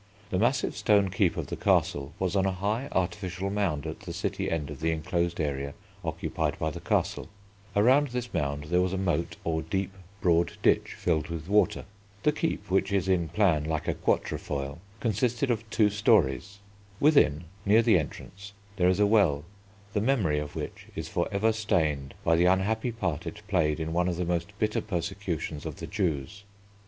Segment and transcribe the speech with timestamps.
[0.31, 4.13] The massive stone Keep of the Castle was on a high artificial mound at the
[4.13, 7.29] city end of the enclosed area occupied by the Castle.
[7.75, 11.85] Around this mound there was a moat, or deep, broad ditch filled with water.
[12.23, 16.57] The Keep, which is in plan like a quatrefoil, consisted of two storeys.
[16.99, 19.43] Within, near the entrance, there is a well,
[19.93, 23.93] the memory of which is for ever stained by the unhappy part it played in
[23.93, 26.41] one of the most bitter persecutions of the Jews.